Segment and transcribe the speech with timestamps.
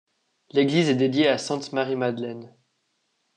[0.53, 2.55] L'église est dédiée à sainte Marie-Madeleine.